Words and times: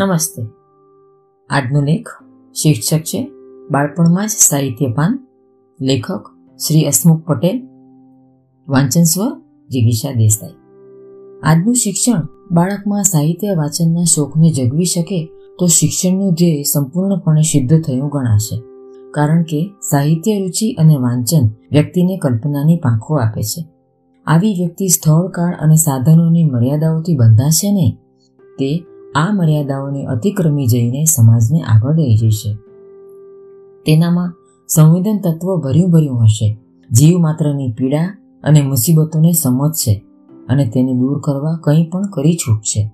નમસ્તે. 0.00 0.42
આજનો 1.50 1.80
લેખ 1.80 2.08
શીર્ષક 2.62 2.98
છે, 2.98 3.30
બાળપણમાં 3.70 4.26
જ 4.26 4.30
સાહિત્યપાન. 4.30 5.26
લેખક 5.80 6.20
શ્રી 6.56 6.88
હસમુખ 6.88 7.22
પટેલ, 7.24 7.66
વાંચન 8.68 9.02
સ્વ 9.02 9.42
જિગીષા 9.68 10.12
દેસાઈ. 10.12 10.50
આજનું 11.42 11.74
શિક્ષણ 11.74 12.28
બાળકમાં 12.50 13.02
સાહિત્ય 13.02 13.54
વાંચનના 13.54 14.04
શોખને 14.04 14.52
જગવી 14.52 14.84
શકે 14.84 15.24
તો 15.58 15.66
શિક્ષણનું 15.66 16.34
ધ્યેય 16.34 16.62
સંપૂર્ણપણે 16.62 17.42
સિદ્ધ 17.42 17.82
થયું 17.82 18.08
ગણાશે. 18.08 18.62
કારણ 19.10 19.42
કે 19.42 19.70
સાહિત્ય 19.90 20.40
રુચિ 20.40 20.72
અને 20.72 20.96
વાંચન 20.96 21.48
વ્યક્તિને 21.72 22.16
કલ્પનાની 22.16 22.76
પાંખો 22.76 23.14
આપે 23.14 23.42
છે. 23.42 23.66
આવી 24.26 24.54
વ્યક્તિ 24.54 24.88
સ્થળ, 24.88 25.28
કાળ 25.28 25.54
અને 25.60 25.76
સાધનોની 25.76 26.44
મર્યાદાઓથી 26.44 27.16
બંધાશે 27.16 27.72
નહીં. 27.72 27.98
તે 28.58 28.84
આ 29.14 29.32
મર્યાદાઓને 29.32 30.04
અતિક્રમી 30.04 30.66
જઈને 30.66 31.04
સમાજને 31.04 31.60
આગળ 31.60 31.94
લઈ 31.94 32.16
જશે. 32.16 32.54
તેનામાં 33.86 34.34
સંવેદન 34.68 35.20
તત્વ 35.24 35.56
ભર્યું 35.56 35.90
ભર્યું 35.90 36.24
હશે. 36.24 36.58
જીવ 36.92 37.18
માત્રની 37.18 37.72
પીડા 37.72 38.18
અને 38.42 38.62
મુસીબતોને 38.62 39.32
સમજશે 39.32 40.04
અને 40.48 40.66
તેને 40.68 40.92
દૂર 40.92 41.20
કરવા 41.20 41.60
કંઈ 41.64 41.86
પણ 41.90 42.02
કરી 42.02 42.34
છૂટશે 42.34 42.90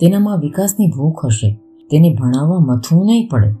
તેનામાં 0.00 0.38
વિકાસની 0.38 0.86
ભૂખ 0.86 1.26
હશે. 1.26 1.60
તેને 1.90 2.14
ભણાવવા 2.14 2.58
મથવું 2.58 3.06
નહીં 3.06 3.28
પડે. 3.28 3.52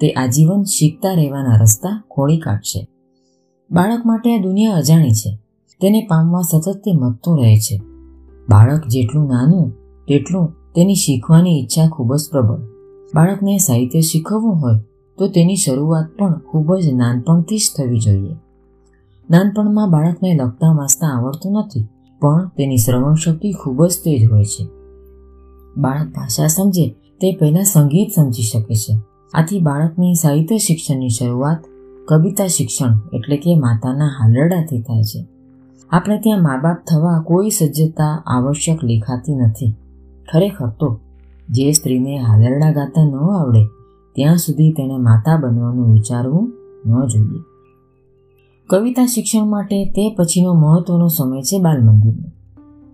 તે 0.00 0.10
આજીવન 0.10 0.62
શીખતા 0.62 1.14
રહેવાના 1.14 1.56
રસ્તા 1.56 2.02
ખોળી 2.10 2.38
કાઢશે. 2.38 2.88
બાળક 3.70 4.02
માટે 4.06 4.38
આ 4.38 4.42
દુનિયા 4.42 4.74
અજાણી 4.74 5.10
છે. 5.10 5.38
તેને 5.80 6.06
પામવા 6.10 6.40
સતત 6.40 6.76
તે 6.76 6.92
મથતો 6.92 7.36
રહે 7.36 7.56
છે. 7.56 7.80
બાળક 8.50 8.86
જેટલું 8.86 9.28
નાનું, 9.28 9.70
તેટલું 10.08 10.55
તેની 10.76 10.94
શીખવાની 10.94 11.60
ઈચ્છા 11.60 11.88
ખૂબ 11.88 12.14
જ 12.14 12.30
પ્રબળ. 12.30 12.58
બાળકને 13.14 13.58
સાહિત્ય 13.58 14.00
શીખવવું 14.00 14.54
હોય 14.54 14.78
તો 15.18 15.28
તેની 15.28 15.56
શરૂઆત 15.56 16.06
પણ 16.18 16.38
ખૂબ 16.38 16.76
જ 16.76 16.92
નાનપણથી 16.92 17.58
જ 17.58 17.68
થવી 17.78 17.98
જોઈએ. 17.98 18.34
નાનપણમાં 19.30 19.90
બાળકને 19.90 20.34
લખતા 20.34 20.72
વાંચતા 20.72 21.06
આવડતું 21.06 21.52
નથી, 21.52 21.86
પણ 22.20 22.48
તેની 22.48 22.76
શ્રવણ 22.76 23.14
શક્તિ 23.14 23.52
ખૂબ 23.52 23.86
જ 23.86 23.92
તેજ 24.04 24.30
હોય 24.30 24.44
છે. 24.44 24.64
બાળક 25.76 26.08
ભાષા 26.08 26.46
સમજે 26.46 26.88
તે 27.20 27.36
પહેલાં 27.40 27.64
સંગીત 27.64 28.08
સમજી 28.16 28.42
શકે 28.42 28.74
છે. 28.74 28.98
આથી 29.34 29.60
બાળકની 29.60 30.14
સાહિત્ય 30.14 30.58
શિક્ષણની 30.58 31.08
શરૂઆત 31.08 31.58
કવિતા 32.08 32.46
શિક્ષણ 32.46 32.92
એટલે 33.12 33.36
કે 33.36 33.54
માતાના 33.54 34.06
હાલરડાથી 34.06 34.80
થાય 34.80 35.02
છે. 35.02 35.26
આપણે 35.90 36.18
ત્યાં 36.18 36.42
મા 36.42 36.60
બાપ 36.62 36.76
થવા 36.90 37.22
કોઈ 37.22 37.50
સજ્જતા 37.50 38.22
આવશ્યક 38.26 38.84
લેખાતી 38.84 39.34
નથી. 39.34 39.74
ખરેખર 40.32 40.68
તો 40.68 41.00
જે 41.48 41.72
સ્ત્રીને 41.72 42.18
હાલરડા 42.18 42.72
ગાતા 42.72 43.04
ન 43.04 43.14
આવડે, 43.14 43.64
ત્યાં 44.14 44.36
સુધી 44.36 44.72
તેણે 44.72 44.96
માતા 44.96 45.36
બનવાનું 45.36 45.92
વિચારવું 45.92 46.52
ન 46.86 47.06
જોઈએ. 47.06 47.40
કવિતા 48.66 49.06
શિક્ષણ 49.06 49.46
માટે 49.46 49.84
તે 49.84 50.14
પછીનો 50.18 50.54
મહત્વનો 50.54 51.08
સમય 51.08 51.42
છે 51.42 51.62
બાલ 51.62 51.82
મંદિરનો 51.82 52.30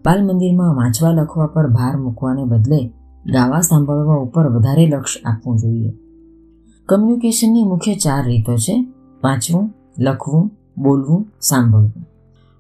બાલ 0.05 0.27
મંદિરમાં 0.27 0.77
વાંચવા 0.77 1.11
લખવા 1.11 1.47
પર 1.47 1.69
ભાર 1.69 1.97
મૂકવાને 1.97 2.45
બદલે 2.45 2.93
ગાવા 3.27 3.61
સાંભળવા 3.61 4.15
ઉપર 4.15 4.47
વધારે 4.47 4.87
લક્ષ 4.87 5.17
આપવું 5.25 5.59
જોઈએ. 5.59 5.93
કમ્યુનિકેશનની 6.89 7.63
મુખ્ય 7.63 7.95
ચાર 7.95 8.25
રીતો 8.27 8.57
છે, 8.57 8.87
વાંચવું, 9.25 9.75
લખવું, 9.99 10.51
બોલવું, 10.83 11.27
સાંભળવું. 11.41 12.12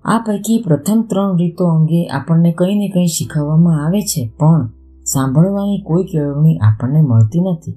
આ 0.04 0.18
પૈકી 0.18 0.62
પ્રથમ 0.62 1.02
ત્રણ 1.02 1.36
રીતો 1.36 1.64
અંગે 1.64 2.06
આપણને 2.06 2.52
કંઈ 2.52 2.74
ને 2.74 2.88
કંઈ 2.88 3.06
શીખવવામાં 3.06 3.86
આવે 3.86 4.00
છે, 4.02 4.30
પણ 4.38 4.70
સાંભળવાની 5.04 5.80
કોઈ 5.80 6.04
કેળવણી 6.04 6.56
આપણને 6.56 7.00
મળતી 7.00 7.40
નથી. 7.40 7.76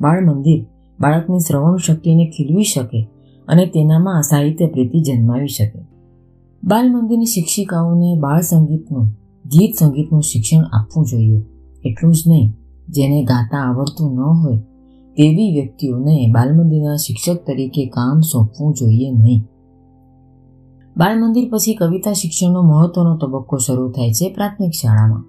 બાળ 0.00 0.26
મંદિર 0.26 0.66
બાળકની 1.00 1.38
શ્રવણ 1.38 1.76
શક્તિને 1.76 2.30
ખીલવી 2.36 2.62
શકે 2.62 3.00
અને 3.48 3.66
તેનામાં 3.66 4.22
સાહિત્ય 4.22 4.66
પ્રીતિ 4.66 5.00
જન્માવી 5.00 5.46
શકે. 5.46 5.80
બાલ 6.62 6.86
મંદિરની 6.92 7.24
શિક્ષિકાઓને 7.24 8.20
બાળ 8.20 8.40
સંગીતનું, 8.40 9.06
ગીત 9.44 9.74
સંગીતનું 9.74 10.22
શિક્ષણ 10.22 10.64
આપવું 10.72 11.06
જોઈએ. 11.06 11.42
એટલું 11.84 12.12
જ 12.12 12.18
નહીં, 12.26 12.48
જેને 12.88 13.24
ગાતા 13.24 13.58
આવડતું 13.58 14.10
ન 14.14 14.18
હોય, 14.18 14.56
તેવી 15.16 15.52
વ્યક્તિઓને 15.52 16.30
બાલમંદિરના 16.34 16.96
શિક્ષક 16.96 17.46
તરીકે 17.46 17.86
કામ 17.86 18.20
સોંપવું 18.20 18.74
જોઈએ 18.74 19.10
નહીં. 19.10 19.42
બાળ 20.98 21.22
મંદિર 21.22 21.48
પછી 21.52 21.74
કવિતા 21.74 22.12
શિક્ષણનો 22.12 22.62
મહત્વનો 22.62 23.16
તબક્કો 23.16 23.56
શરૂ 23.56 23.90
થાય 23.90 24.12
છે 24.12 24.34
પ્રાથમિક 24.34 24.70
શાળામાં. 24.70 25.24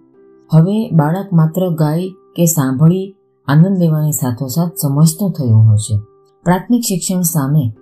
હવે 0.54 0.90
બાળક 0.90 1.34
માત્ર 1.34 1.70
ગાય 1.70 2.10
કે 2.36 2.46
સાંભળી 2.46 3.16
આનંદ 3.48 3.78
લેવાની 3.78 4.12
સાથોસાથ 4.12 4.72
સમજતો 4.76 5.30
થયો 5.30 5.58
હોય 5.58 5.78
છે. 5.78 5.98
પ્રાથમિક 6.44 6.82
શિક્ષણ 6.82 7.22
સામે 7.22 7.74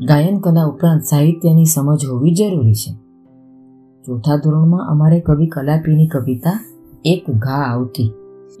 ગાયન 0.00 0.38
કલા 0.38 0.64
ઉપરાંત 0.64 1.02
સાહિત્યની 1.02 1.64
સમજ 1.64 2.06
હોવી 2.06 2.34
જરૂરી 2.34 2.74
છે. 2.74 2.92
ચોથા 4.02 4.36
ધોરણમાં 4.36 4.88
અમારે 4.88 5.20
કવિ 5.20 5.46
કલાપીની 5.46 6.06
કવિતા 6.06 6.64
એક 7.04 7.30
ઘા 7.30 7.54
આવતી. 7.54 8.12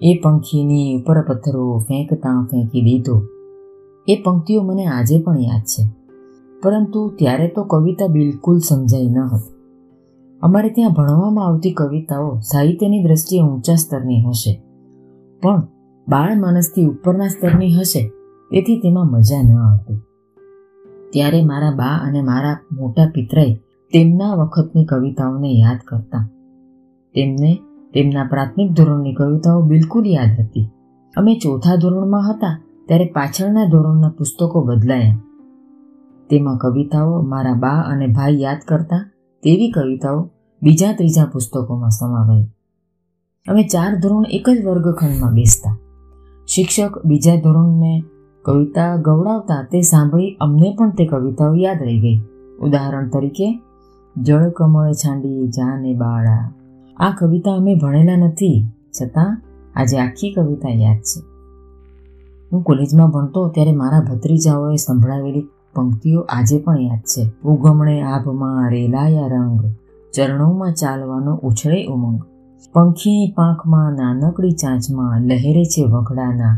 એ 0.02 0.20
પંખીની 0.24 1.02
ઉપર 1.02 1.22
પથ્થરો 1.22 1.78
ફેંકતા 1.78 2.48
ફેંકી 2.50 2.82
દીધો. 2.82 3.22
એ 4.08 4.22
પંક્તિઓ 4.22 4.62
મને 4.62 4.84
આજે 4.84 5.20
પણ 5.20 5.38
યાદ 5.38 5.62
છે. 5.62 5.97
પરંતુ 6.62 7.12
ત્યારે 7.18 7.48
તો 7.48 7.64
કવિતા 7.64 8.06
બિલકુલ 8.06 8.58
સમજાઈ 8.58 9.06
ન 9.06 9.18
હતી. 9.18 9.54
અમારે 10.42 10.68
ત્યાં 10.68 10.92
ભણવામાં 10.92 11.46
આવતી 11.46 11.72
કવિતાઓ 11.72 12.38
સાહિત્યની 12.38 13.02
દ્રષ્ટિએ 13.02 13.42
ઊંચા 13.42 13.74
સ્તરની 13.74 14.22
હશે. 14.28 14.62
પણ 15.42 15.60
બાળ 16.08 16.40
માનસથી 16.40 16.86
ઉપરના 16.86 17.28
સ્તરની 17.28 17.72
હશે, 17.72 18.08
તેથી 18.50 18.76
તેમાં 18.76 19.06
મજા 19.06 19.42
ન 19.42 19.58
આવતી. 19.58 20.00
ત્યારે 21.12 21.44
મારા 21.44 21.70
બા 21.70 22.00
અને 22.08 22.22
મારા 22.22 22.56
મોટા 22.72 23.10
પિતરાએ 23.14 23.54
તેમના 23.92 24.34
વખતની 24.34 24.84
કવિતાઓને 24.84 25.48
યાદ 25.52 25.78
કરતા. 25.88 26.28
તેમને 27.14 27.58
તેમના 27.94 28.24
પ્રાથમિક 28.24 28.72
ધોરણની 28.72 29.14
કવિતાઓ 29.14 29.62
બિલકુલ 29.62 30.06
યાદ 30.06 30.40
હતી. 30.40 30.70
અમે 31.16 31.34
ચોથા 31.34 31.76
ધોરણમાં 31.76 32.30
હતા, 32.30 32.60
ત્યારે 32.88 33.04
પાછળના 33.04 33.64
ધોરણના 33.64 34.08
પુસ્તકો 34.08 34.64
બદલાયા. 34.64 35.20
તેમાં 36.30 36.56
કવિતાઓ 36.56 37.22
મારા 37.22 37.54
બા 37.54 37.80
અને 37.80 38.06
ભાઈ 38.06 38.40
યાદ 38.40 38.58
કરતા 38.68 39.10
તેવી 39.42 39.70
કવિતાઓ 39.70 40.30
બીજા 40.62 40.92
ત્રીજા 40.92 41.24
પુસ્તકોમાં 41.24 41.90
સમાવાઈ 41.90 42.46
અમે 43.46 43.62
ચાર 43.62 43.98
ધોરણ 43.98 44.24
એક 44.30 44.50
જ 44.50 44.66
વર્ગખંડમાં 44.66 45.34
બેસતા. 45.34 45.76
શિક્ષક 46.48 47.06
બીજા 47.06 47.40
ધોરણને 47.40 48.02
કવિતા 48.44 48.96
ગવડાવતા 48.96 49.62
તે 49.62 49.80
સાંભળી 49.80 50.36
અમને 50.40 50.76
પણ 50.78 50.90
તે 50.90 51.06
કવિતાઓ 51.06 51.54
યાદ 51.54 51.82
રહી 51.82 52.00
ગઈ. 52.00 52.20
ઉદાહરણ 52.60 53.08
તરીકે, 53.08 53.60
જળ 54.16 54.48
કમળ 54.48 54.92
છાંડી 54.92 55.48
જાને 55.48 55.94
બાળા. 55.94 56.52
આ 56.96 57.10
કવિતા 57.18 57.56
અમે 57.56 57.74
ભણેલા 57.74 58.16
નથી, 58.16 58.66
છતાં 59.00 59.42
આજે 59.76 59.98
આખી 59.98 60.32
કવિતા 60.32 60.68
યાદ 60.68 60.96
છે. 60.96 61.20
હું 62.52 62.62
કોલેજમાં 62.62 63.10
ભણતો 63.10 63.48
ત્યારે 63.48 63.72
મારા 63.72 64.00
ભત્રીજાઓએ 64.00 64.76
સંભળાવેલી 64.76 65.48
પંક્તિઓ 65.78 66.20
આજે 66.28 66.58
પણ 66.58 66.80
યાદ 66.80 67.02
છે. 67.06 67.28
ઉગમણે 67.44 67.96
આભમાં 68.04 68.70
રેલાયા 68.70 69.26
રંગ, 69.26 69.60
ચરણોમાં 70.14 70.74
ચાલવાનો 70.74 71.32
ઉછળે 71.42 71.80
ઉમંગ. 71.86 72.22
પંખીની 72.74 73.34
પાંખમાં 73.36 73.92
નાનકડી 73.92 74.54
ચાંચમાં 74.62 75.20
લહેરે 75.22 75.64
છે 75.64 75.82
વઘડાના 75.84 76.54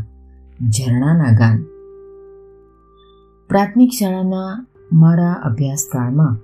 ઝરણાના 0.69 1.33
ગાન. 1.39 1.57
પ્રાથમિક 3.49 3.91
શાળાના 3.99 4.51
મારા 4.93 5.33
અભ્યાસકાળમાં 5.43 6.35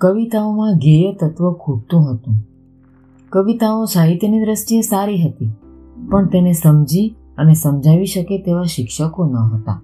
કવિતાઓમાં 0.00 0.78
ધ્યેય 0.78 1.12
તત્વ 1.12 1.52
ખૂટતું 1.54 2.02
હતું. 2.10 2.36
કવિતાઓ 3.32 3.84
સાહિત્યની 3.84 4.44
દ્રષ્ટિએ 4.44 4.80
સારી 4.80 5.20
હતી, 5.22 5.50
પણ 6.10 6.26
તેને 6.26 6.52
સમજી 6.52 7.08
અને 7.38 7.54
સમજાવી 7.54 8.06
શકે 8.06 8.38
તેવા 8.42 8.70
શિક્ષકો 8.74 9.26
ન 9.26 9.36
હતા. 9.46 9.78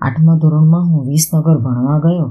આઠમા 0.00 0.36
ધોરણમાં 0.36 0.84
હું 0.84 1.06
વિસનગર 1.06 1.56
ભણવા 1.58 1.98
ગયો, 1.98 2.28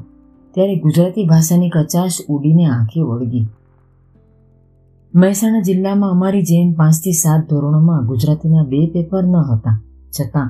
ત્યારે 0.55 0.75
ગુજરાતી 0.79 1.25
ભાષાની 1.25 1.69
કચાશ 1.69 2.17
ઉડીને 2.29 2.65
આંખે 2.65 3.01
વળગી. 3.01 3.45
મહેસાણા 5.13 5.59
જિલ્લામાં 5.59 6.11
અમારી 6.11 6.41
જેમ 6.41 6.71
પાંચથી 6.73 7.11
સાત 7.13 7.49
ધોરણોમાં 7.49 8.05
ગુજરાતીના 8.05 8.63
બે 8.63 8.79
પેપર 8.87 9.23
ન 9.23 9.35
હતા. 9.35 9.77
છતાં, 10.19 10.49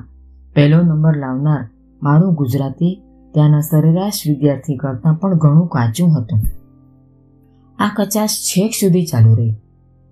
પહેલો 0.54 0.78
નંબર 0.82 1.16
લાવનાર 1.16 1.62
મારું 2.02 2.34
ગુજરાતી 2.34 2.94
ત્યાંના 3.34 3.60
સરેરાશ 3.60 4.20
વિદ્યાર્થી 4.28 4.76
કરતાં 4.76 5.14
પણ 5.14 5.38
ઘણું 5.38 5.68
કાચું 5.68 6.10
હતું. 6.16 6.40
આ 7.78 7.90
કચાશ 7.96 8.36
છેક 8.48 8.72
સુધી 8.72 9.06
ચાલુ 9.06 9.34
રહી. 9.34 9.54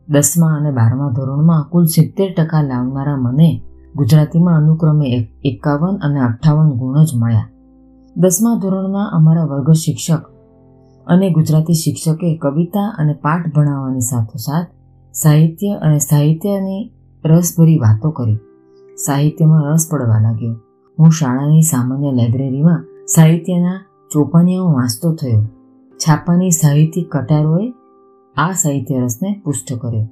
દસમા 0.08 0.56
અને 0.56 0.70
બારમા 0.70 1.11
ધોરણમાં 1.11 1.64
કુલ 1.70 1.85
સિત્તેર 1.85 2.35
ટકા 2.37 2.62
લાવનારા 2.62 3.17
મને 3.17 3.50
ગુજરાતીમાં 3.96 4.56
અનુક્રમે 4.56 5.28
એકાવન 5.44 5.96
અને 5.96 6.20
અઠ્ઠાવન 6.20 6.70
ગુણ 6.70 7.04
જ 7.04 7.08
મળ્યા. 7.16 7.48
દસમા 8.16 8.58
ધોરણમાં 8.62 9.10
અમારા 9.12 9.44
વર્ગ 9.44 9.72
શિક્ષક 9.72 10.22
અને 11.06 11.31
ગુજરાતી 11.31 11.72
શિક્ષકે 11.72 12.37
કવિતા 12.37 12.94
અને 12.98 13.12
પાઠ 13.12 13.54
ભણાવવાની 13.54 14.00
સાથોસાથ 14.00 14.66
સાહિત્ય 15.12 15.75
અને 15.75 15.98
સાહિત્યની 15.98 16.93
રસભરી 17.25 17.78
વાતો 17.78 18.10
કરી. 18.10 18.38
સાહિત્યમાં 19.06 19.64
રસ 19.64 19.88
પડવા 19.90 20.20
લાગ્યો. 20.20 20.54
હું 20.98 21.10
શાળાની 21.10 21.62
સામાન્ય 21.62 22.12
લાઇબ્રેરીમાં 22.12 22.84
સાહિત્યના 23.14 23.81
ચોપાનિયાઓ 24.12 24.72
વાંચતો 24.72 25.14
થયો. 25.14 25.44
છાપાની 25.96 26.50
સાહિત્યિક 26.50 27.16
કટારોએ 27.16 27.72
આ 28.37 28.52
સાહિત્ય 28.52 29.00
રસને 29.00 29.43
પુષ્ટ 29.44 29.78
કર્યો. 29.78 30.08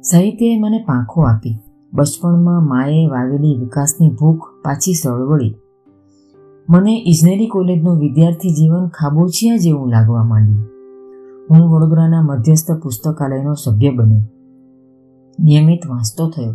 સાહિત્યએ 0.00 0.60
મને 0.60 0.84
પાંખો 0.86 1.22
આપી. 1.22 1.58
બચપણમાં 1.92 2.68
માએ 2.68 3.06
વાવેલી 3.06 3.56
વિકાસની 3.56 4.10
ભૂખ 4.10 4.48
પાછી 4.64 4.94
સળવળી. 4.94 5.54
મને 6.70 7.04
ઇજનેરી 7.06 7.46
કોલેજનો 7.46 7.94
વિદ્યાર્થી 7.94 8.50
જીવન 8.50 8.88
ખાબોચિયા 8.88 9.56
જેવું 9.56 9.90
લાગવા 9.90 10.24
માંડ્યું. 10.24 10.68
હું 11.50 11.70
વડોદરાના 11.70 12.22
મધ્યસ્થ 12.22 12.72
પુસ્તકાલયનો 12.72 13.54
સભ્ય 13.54 13.90
બન્યો. 13.90 14.20
નિયમિત 15.40 15.86
વાંચતો 15.86 16.30
થયો. 16.30 16.54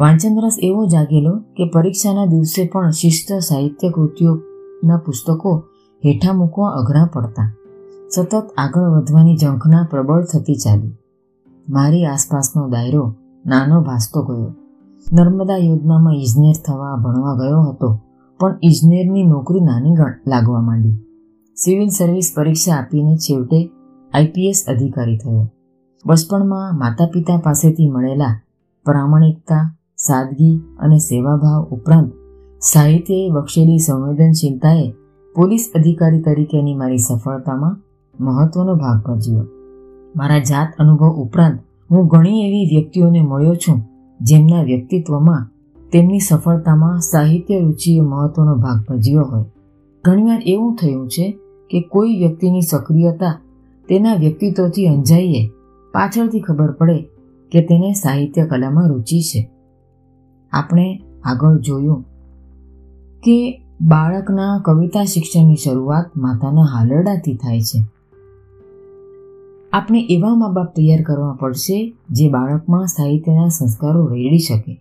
વાંચન 0.00 0.40
રસ 0.44 0.56
એવો 0.62 0.86
જાગેલો 0.86 1.36
કે 1.36 1.70
પરીક્ષાના 1.74 2.26
દિવસે 2.26 2.70
પણ 2.72 2.90
શિસ્ત 2.90 3.32
સાહિત્ય 3.32 3.90
કૃતિઓના 3.90 4.96
પુસ્તકો 4.96 5.62
હેઠા 6.04 6.32
મૂકવા 6.32 6.68
અઘરા 6.68 7.10
પડતા. 7.12 7.56
સતત 8.14 8.48
આગળ 8.58 8.88
વધવાની 8.88 9.36
ઝંખના 9.36 9.88
પ્રબળ 9.90 10.24
થતી 10.24 10.54
ચાલી. 10.54 10.96
મારી 11.68 12.04
આસપાસનો 12.04 12.68
દાયરો 12.68 13.14
નાનો 13.44 13.82
ભાસતો 13.82 14.22
ગયો. 14.22 14.54
નર્મદા 15.12 15.56
યોજનામાં 15.56 16.14
ઇજનેર 16.14 16.56
થવા 16.66 16.96
ભણવા 16.96 17.34
ગયો 17.34 17.62
હતો, 17.62 18.00
પણ 18.40 18.58
ઇજનેરની 18.62 19.24
નોકરી 19.24 19.60
નાની 19.60 19.96
લાગવા 20.26 20.60
માંડી. 20.60 20.96
સિવિલ 21.56 21.88
સર્વિસ 21.88 22.32
પરીક્ષા 22.36 22.76
આપીને 22.76 23.16
છેવટે 23.16 23.70
આઈપીએસ 24.14 24.64
અધિકારી 24.68 25.18
થયો. 25.18 25.46
બચપણમાં 26.06 26.78
માતા 26.78 27.06
પિતા 27.06 27.38
પાસેથી 27.38 27.90
મળેલા 27.90 28.40
પ્રામાણિકતા, 28.84 29.76
સાદગી 29.96 30.60
અને 30.78 30.98
સેવાભાવ 30.98 31.62
ઉપરાંત 31.64 32.12
સાહિત્યએ 32.62 33.30
બક્ષેલી 33.30 33.78
સંવેદનશીલતાએ 33.78 34.86
પોલીસ 35.34 35.70
અધિકારી 35.74 36.22
તરીકેની 36.22 36.74
મારી 36.74 36.98
સફળતામાં 36.98 37.76
મહત્વનો 38.20 38.74
ભાગ 38.74 39.08
ભજવ્યો. 39.08 39.46
મારા 40.16 40.38
જાત 40.38 40.68
અનુભવ 40.78 41.10
ઉપરાંત 41.10 41.58
હું 41.90 42.06
ઘણી 42.06 42.40
એવી 42.40 42.66
વ્યક્તિઓને 42.66 43.22
મળ્યો 43.22 43.54
છું, 43.54 43.78
જેમના 44.20 44.62
વ્યક્તિત્વમાં 44.62 45.48
તેમની 45.92 46.18
સફળતામાં 46.18 47.00
સાહિત્ય 47.00 47.60
રુચિએ 47.60 48.00
મહત્વનો 48.00 48.54
ભાગ 48.56 48.84
ભજવ્યો 48.88 49.22
હોય. 49.22 49.44
ઘણીવાર 50.04 50.42
એવું 50.46 50.76
થયું 50.76 51.08
છે 51.08 51.26
કે 51.70 51.80
કોઈ 51.82 52.18
વ્યક્તિની 52.18 52.60
સક્રિયતા 52.60 53.34
તેના 53.88 54.14
વ્યક્તિત્વથી 54.14 54.86
અંજાઈએ 54.86 55.42
પાછળથી 55.94 56.40
ખબર 56.40 56.72
પડે 56.72 56.98
કે 57.52 57.60
તેને 57.60 57.92
સાહિત્ય 57.92 58.46
કલામાં 58.46 58.88
રુચિ 58.88 59.20
છે. 59.20 59.50
આપણે 60.52 61.02
આગળ 61.24 61.58
જોયું 61.58 62.02
કે 63.22 63.62
બાળકના 63.80 64.62
કવિતા 64.64 65.04
શિક્ષણની 65.04 65.56
શરૂઆત 65.56 66.16
માતાના 66.16 66.62
હાલરડાથી 66.62 67.34
થાય 67.34 67.60
છે. 67.60 67.80
આપણે 69.72 70.06
એવા 70.10 70.34
મા 70.34 70.48
બાપ 70.48 70.74
તૈયાર 70.76 71.02
કરવા 71.02 71.34
પડશે 71.34 71.94
જે 72.10 72.28
બાળકમાં 72.28 72.86
સાહિત્યના 72.86 73.48
સંસ્કારો 73.48 74.06
રેડી 74.06 74.38
શકે. 74.38 74.80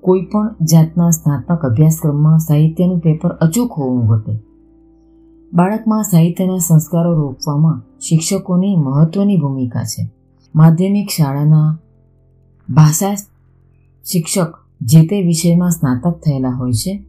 કોઈ 0.00 0.22
પણ 0.22 0.54
જાતના 0.64 1.10
સ્નાતક 1.10 1.66
અભ્યાસક્રમમાં 1.66 2.38
સાહિત્યનું 2.38 2.98
પેપર 2.98 3.28
અચૂક 3.28 3.72
હોવું 3.72 4.06
ઘટે 4.06 4.38
બાળકમાં 5.52 6.02
સાહિત્યના 6.02 6.56
સંસ્કારો 6.58 7.12
રોપવામાં 7.14 7.82
શિક્ષકોની 8.00 8.76
મહત્વની 8.76 9.36
ભૂમિકા 9.36 9.82
છે. 9.82 10.08
માધ્યમિક 10.54 11.08
શાળાના 11.16 11.78
ભાષા 12.68 13.14
શિક્ષક 14.04 14.54
જે 14.80 15.06
તે 15.06 15.22
વિષયમાં 15.22 15.70
સ્નાતક 15.70 16.18
થયેલા 16.18 16.50
હોય 16.50 16.72
છે 16.72 17.04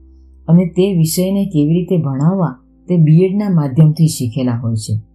અને 0.47 0.65
તે 0.65 0.93
વિષયને 0.97 1.45
કેવી 1.45 1.73
રીતે 1.73 1.97
ભણાવવા 1.97 2.55
તે 2.87 2.97
બીએડના 2.97 3.49
માધ્યમથી 3.49 4.07
શીખેલા 4.07 4.57
હોય 4.57 4.75
છે. 4.75 5.12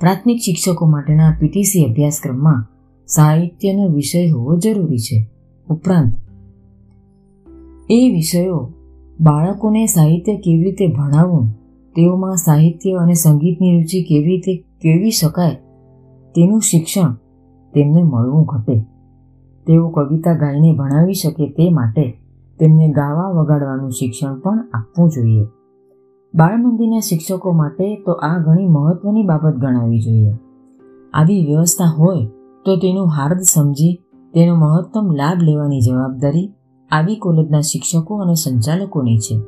પ્રાથમિક 0.00 0.38
શિક્ષકો 0.38 0.86
માટેના 0.86 1.36
પીટીસી 1.40 1.84
અભ્યાસક્રમમાં 1.84 2.66
સાહિત્યનો 3.06 3.88
વિષય 3.88 4.30
હોવો 4.30 4.56
જરૂરી 4.56 4.98
છે. 4.98 5.26
ઉપરાંત, 5.70 6.12
એ 7.90 8.10
વિષયો 8.10 8.72
બાળકોને 9.20 9.86
સાહિત્ય 9.86 10.36
કેવી 10.36 10.64
રીતે 10.64 10.86
ભણાવવું, 10.86 11.48
તેઓમાં 11.96 12.36
સાહિત્ય 12.36 12.94
અને 12.94 13.14
સંગીતની 13.14 13.76
રુચિ 13.76 14.02
કેવી 14.02 14.24
રીતે 14.24 14.56
કેળવી 14.56 15.10
શકાય, 15.10 15.54
તેનું 16.34 16.60
શિક્ષણ 16.60 17.14
તેમને 17.74 18.02
મળવું 18.02 18.44
ઘટે. 18.44 18.78
તેઓ 19.66 19.88
કવિતા 19.88 20.34
ગાઈને 20.34 20.76
ભણાવી 20.76 21.14
શકે 21.14 21.46
તે 21.48 21.70
માટે 21.70 22.10
તેમને 22.60 22.88
ગાવા 22.88 23.30
વગાડવાનું 23.30 23.90
શિક્ષણ 23.90 24.38
પણ 24.38 24.58
આપવું 24.74 25.10
જોઈએ. 25.10 25.44
બાળ 26.36 26.56
મંદિરના 26.56 27.00
શિક્ષકો 27.00 27.52
માટે 27.52 27.96
તો 27.96 28.12
આ 28.12 28.38
ઘણી 28.38 28.68
મહત્વની 28.68 29.22
બાબત 29.22 29.54
ગણાવી 29.54 30.00
જોઈએ. 30.00 30.32
આવી 31.14 31.46
વ્યવસ્થા 31.46 31.84
હોય 31.98 32.26
તો 32.64 32.76
તેનું 32.76 33.06
હાર્દ 33.06 33.40
સમજી, 33.40 34.00
તેનો 34.34 34.56
મહત્તમ 34.56 35.10
લાભ 35.10 35.42
લેવાની 35.42 35.80
જવાબદારી 35.80 36.52
આવી 36.90 37.16
કોલેજના 37.16 37.60
શિક્ષકો 37.60 38.16
અને 38.16 38.34
સંચાલકોની 38.34 39.18
છે. 39.18 39.40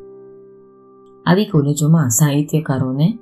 આવી 1.27 1.45
કોલેજોમાં 1.45 2.09
સાહિત્યકારોને 2.09 3.19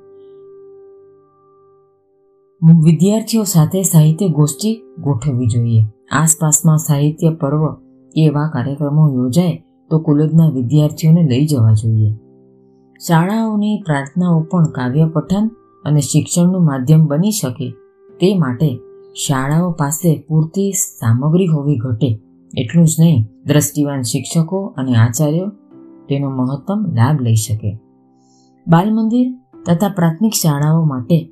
વિદ્યાર્થીઓ 2.85 3.43
સાથે 3.43 3.83
સાહિત્ય 3.83 4.29
ગોષ્ઠી 4.29 4.83
ગોઠવવી 5.03 5.47
જોઈએ. 5.47 5.83
આસપાસમાં 6.13 6.79
સાહિત્ય 6.79 7.31
પર્વ 7.31 7.75
એવા 8.17 8.51
કાર્યક્રમો 8.53 9.11
યોજાય 9.15 9.65
તો 9.91 9.99
કોલેજના 9.99 10.51
વિદ્યાર્થીઓને 10.51 11.23
લઈ 11.23 11.47
જવા 11.47 11.73
જોઈએ. 11.73 12.26
શાળાઓની 13.01 13.83
પ્રાર્થનાઓ 13.87 14.41
પણ 14.41 14.65
કાવ્ય 14.65 15.07
પઠન 15.07 15.51
અને 15.85 16.01
શિક્ષણનું 16.01 16.65
માધ્યમ 16.65 17.07
બની 17.07 17.31
શકે 17.31 17.71
તે 18.21 18.39
માટે 18.39 18.79
શાળાઓ 19.27 19.71
પાસે 19.71 20.25
પૂરતી 20.29 20.73
સામગ્રી 20.73 21.47
હોવી 21.47 21.77
ઘટે 21.77 22.21
એટલું 22.59 22.87
જ 22.87 22.97
નહીં, 23.01 23.27
દ્રષ્ટિવાન 23.47 24.03
શિક્ષકો 24.03 24.75
અને 24.77 24.97
આચાર્યો 24.97 25.49
તેનો 26.09 26.31
મહત્તમ 26.31 26.87
લાભ 26.95 27.21
લઈ 27.21 27.35
શકે. 27.35 27.79
બાલ 28.69 28.95
મંદિર 28.95 29.35
તથા 29.67 29.89
પ્રાથમિક 29.89 30.33
શાળાઓ 30.33 30.85
માટે 30.85 31.31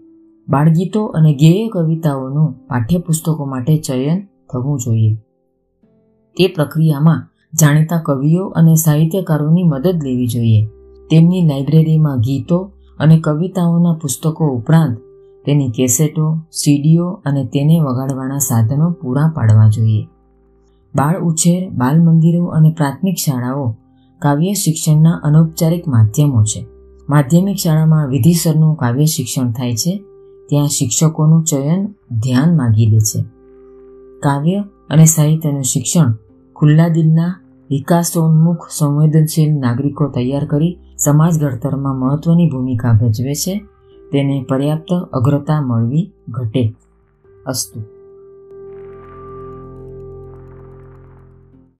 બાળગીતો 0.48 1.04
અને 1.04 1.34
ગેય 1.34 1.68
કવિતાઓનું 1.68 2.66
પાઠ્યપુસ્તકો 2.66 3.44
માટે 3.44 3.76
ચયન 3.76 4.26
થવું 4.52 4.80
જોઈએ. 4.80 5.14
તે 6.36 6.48
પ્રક્રિયામાં 6.48 7.28
જાણીતા 7.60 8.00
કવિઓ 8.04 8.46
અને 8.46 8.74
સાહિત્યકારોની 8.74 9.62
મદદ 9.62 10.00
લેવી 10.04 10.26
જોઈએ. 10.26 10.68
તેમની 11.14 11.42
લાઇબ્રેરીમાં 11.42 12.18
ગીતો 12.18 12.72
અને 12.98 13.20
કવિતાઓના 13.20 13.98
પુસ્તકો 14.02 14.46
ઉપરાંત 14.46 14.98
તેની 15.46 15.70
કેસેટો, 15.70 16.38
સીડીઓ 16.52 17.10
અને 17.10 17.44
તેને 17.44 17.80
વગાડવાના 17.80 18.38
સાધનો 18.38 18.90
પૂરા 18.90 19.32
પાડવા 19.34 19.68
જોઈએ. 19.68 20.02
બાળ 20.94 21.20
ઉછેર, 21.20 21.70
બાલ 21.70 22.02
મંદિરો 22.02 22.44
અને 22.44 22.74
પ્રાથમિક 22.76 23.14
શાળાઓ 23.14 23.76
કાવ્ય 24.18 24.52
શિક્ષણના 24.52 25.10
અનૌપચારિક 25.10 25.88
માધ્યમો 25.88 26.42
છે. 26.42 26.66
માધ્યમિક 27.08 27.56
શાળામાં 27.56 28.08
વિધિસરનું 28.08 28.76
કાવ્ય 28.76 29.04
શિક્ષણ 29.04 29.52
થાય 29.52 29.74
છે. 29.74 30.04
ત્યાં 30.48 30.66
શિક્ષકોનું 30.66 31.44
ચયન 31.44 31.86
ધ્યાન 32.18 32.56
માગી 32.56 32.86
લે 32.86 32.98
છે. 32.98 33.22
કાવ્ય 34.22 34.64
અને 34.90 35.04
સાહિત્યનું 35.04 35.62
શિક્ષણ 35.62 36.14
ખુલ્લા 36.56 36.88
દિલના 36.88 37.40
વિકાસોન્મુખ 37.70 38.68
સંવેદનશીલ 38.70 39.58
નાગરિકો 39.58 40.08
તૈયાર 40.08 40.44
કરી 40.44 40.78
સમાજ 40.98 41.38
ઘડતરમાં 41.38 41.96
મહત્વની 41.96 42.50
ભૂમિકા 42.50 42.92
ભજવે 42.92 43.34
છે 43.34 43.54
તેને 44.12 44.44
પર્યાપ્ત 44.48 44.90
અગ્રતા 45.12 45.60
મળવી 45.60 46.10
ઘટે 46.30 46.74
અસ્તુ. 47.46 47.93